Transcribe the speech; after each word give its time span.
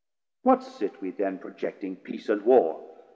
What 0.41 0.63
sit 0.63 0.99
we 0.99 1.11
then 1.11 1.37
projecting 1.37 1.95
Peace 1.97 2.27
and 2.27 2.41
Warr? 2.41 2.83